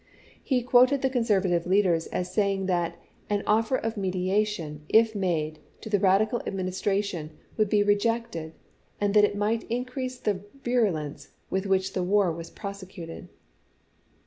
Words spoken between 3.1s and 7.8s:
"an offer of mediation, if made to the radical Administration, would